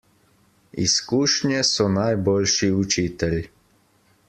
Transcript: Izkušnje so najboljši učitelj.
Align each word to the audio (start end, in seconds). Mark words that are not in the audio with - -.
Izkušnje 0.83 1.59
so 1.73 1.87
najboljši 1.97 2.73
učitelj. 2.79 3.39